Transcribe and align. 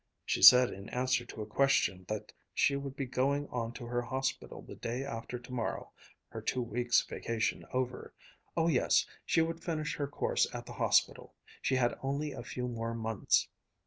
She 0.25 0.41
said 0.41 0.71
in 0.73 0.89
answer 0.89 1.25
to 1.27 1.43
a 1.43 1.45
question 1.45 2.05
that 2.09 2.33
she 2.55 2.75
would 2.75 2.95
be 2.95 3.05
going 3.05 3.45
on 3.49 3.71
to 3.73 3.85
her 3.85 4.01
hospital 4.01 4.63
the 4.63 4.73
day 4.73 5.03
after 5.03 5.37
tomorrow 5.37 5.91
her 6.29 6.41
two 6.41 6.63
weeks' 6.63 7.03
vacation 7.05 7.67
over 7.71 8.11
oh 8.57 8.67
yes, 8.67 9.05
she 9.27 9.43
would 9.43 9.63
finish 9.63 9.97
her 9.97 10.07
course 10.07 10.47
at 10.55 10.65
the 10.65 10.73
hospital; 10.73 11.35
she 11.61 11.75
had 11.75 11.99
only 12.01 12.31
a 12.31 12.41
few 12.41 12.67
more 12.67 12.95
months. 12.95 13.47